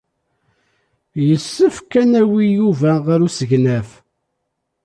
Yessefk 1.27 1.91
ad 2.01 2.07
nawi 2.11 2.45
Yuba 2.57 2.91
ɣer 3.05 3.19
usegnaf. 3.27 3.89